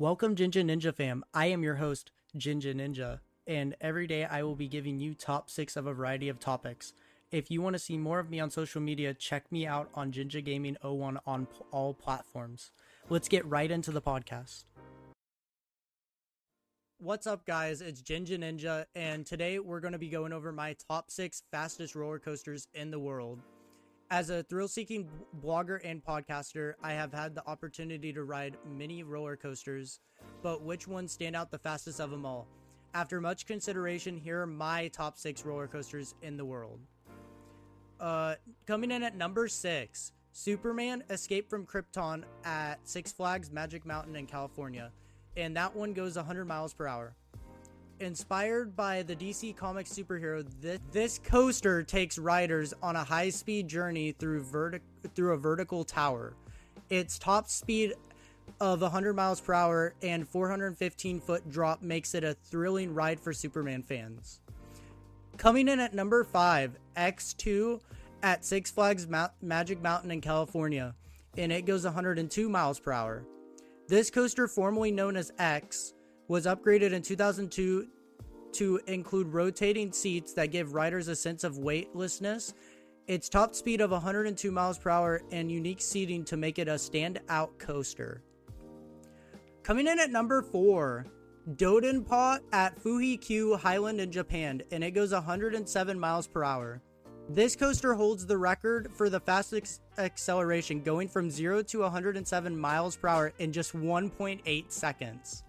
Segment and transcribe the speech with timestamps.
[0.00, 1.22] Welcome, Ginga Ninja fam.
[1.34, 5.50] I am your host, Ginga Ninja, and every day I will be giving you top
[5.50, 6.94] six of a variety of topics.
[7.30, 10.10] If you want to see more of me on social media, check me out on
[10.10, 12.70] Ginga Gaming 01 on p- all platforms.
[13.10, 14.64] Let's get right into the podcast.
[16.96, 17.82] What's up, guys?
[17.82, 21.94] It's Ginga Ninja, and today we're going to be going over my top six fastest
[21.94, 23.40] roller coasters in the world.
[24.12, 25.08] As a thrill seeking
[25.40, 30.00] blogger and podcaster, I have had the opportunity to ride many roller coasters,
[30.42, 32.48] but which ones stand out the fastest of them all?
[32.92, 36.80] After much consideration, here are my top six roller coasters in the world.
[38.00, 38.34] Uh,
[38.66, 44.26] coming in at number six, Superman Escape from Krypton at Six Flags Magic Mountain in
[44.26, 44.90] California,
[45.36, 47.14] and that one goes 100 miles per hour
[48.00, 54.12] inspired by the DC Comics superhero, this, this coaster takes riders on a high-speed journey
[54.12, 54.80] through vertic-
[55.14, 56.34] through a vertical tower.
[56.88, 57.94] Its top speed
[58.60, 63.32] of 100 miles per hour and 415 foot drop makes it a thrilling ride for
[63.32, 64.40] Superman fans.
[65.36, 67.80] Coming in at number 5, X2
[68.22, 70.94] at Six Flags Ma- Magic Mountain in California,
[71.36, 73.24] and it goes 102 miles per hour.
[73.88, 75.94] This coaster, formerly known as X,
[76.30, 77.88] was upgraded in 2002
[78.52, 82.54] to include rotating seats that give riders a sense of weightlessness.
[83.08, 86.74] Its top speed of 102 miles per hour and unique seating to make it a
[86.74, 88.22] standout coaster.
[89.64, 91.04] Coming in at number four,
[91.56, 96.80] Dodonpa at Fuji-Q Highland in Japan, and it goes 107 miles per hour.
[97.28, 102.96] This coaster holds the record for the fastest acceleration, going from 0 to 107 miles
[102.96, 105.42] per hour in just 1.8 seconds.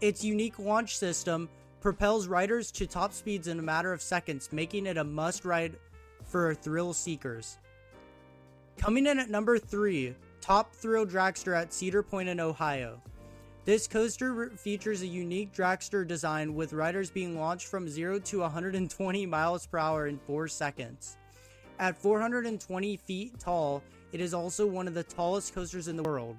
[0.00, 1.48] Its unique launch system
[1.80, 5.76] propels riders to top speeds in a matter of seconds, making it a must ride
[6.24, 7.58] for thrill seekers.
[8.78, 13.00] Coming in at number 3, Top Thrill Dragster at Cedar Point in Ohio.
[13.64, 19.26] This coaster features a unique dragster design with riders being launched from 0 to 120
[19.26, 21.16] miles per hour in 4 seconds.
[21.78, 26.36] At 420 feet tall, it is also one of the tallest coasters in the world.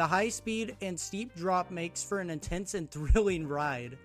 [0.00, 3.98] The high speed and steep drop makes for an intense and thrilling ride.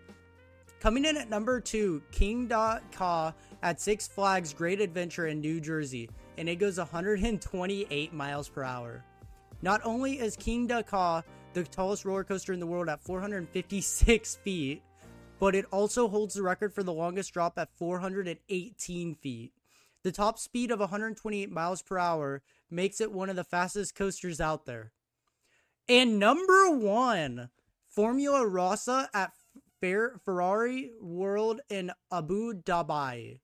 [0.81, 3.33] Coming in at number two, Kingda Ka
[3.63, 9.05] at Six Flags Great Adventure in New Jersey, and it goes 128 miles per hour.
[9.61, 11.23] Not only is King Ka
[11.53, 14.83] the tallest roller coaster in the world at 456 feet,
[15.39, 19.53] but it also holds the record for the longest drop at 418 feet.
[20.03, 24.41] The top speed of 128 miles per hour makes it one of the fastest coasters
[24.41, 24.91] out there.
[25.87, 27.49] And number one,
[27.87, 29.33] Formula Rossa at
[29.79, 33.39] Ferrari World in Abu Dhabi.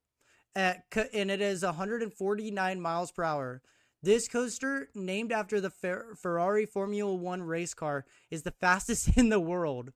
[0.56, 3.62] At, and it is 149 miles per hour.
[4.02, 9.29] This coaster, named after the Fer- Ferrari Formula One race car, is the fastest in
[9.29, 9.91] the world.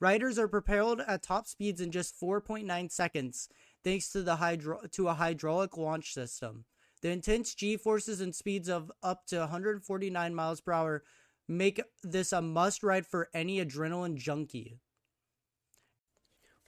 [0.00, 3.50] Riders are propelled at top speeds in just 4.9 seconds,
[3.84, 6.64] thanks to the hydro- to a hydraulic launch system.
[7.02, 11.02] The intense G forces and speeds of up to 149 miles per hour
[11.50, 14.78] make this a must ride for any adrenaline junkie.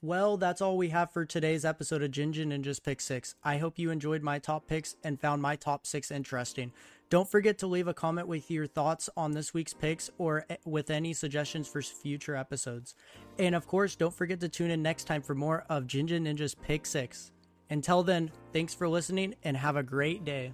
[0.04, 3.37] Well, that's all we have for today's episode of Ginga Ninja's Pick 6.
[3.44, 6.72] I hope you enjoyed my top picks and found my top 6 interesting.
[7.09, 10.56] Don't forget to leave a comment with your thoughts on this week's picks or eh,
[10.65, 12.97] with any suggestions for future episodes.
[13.38, 16.56] And of course, don't forget to tune in next time for more of Ginga Ninja's
[16.56, 17.31] Pick 6.
[17.70, 20.53] Until then, thanks for listening and have a great day.